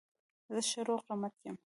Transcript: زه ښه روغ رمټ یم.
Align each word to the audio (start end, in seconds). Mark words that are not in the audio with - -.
زه 0.53 0.59
ښه 0.69 0.81
روغ 0.87 1.01
رمټ 1.09 1.35
یم. 1.45 1.57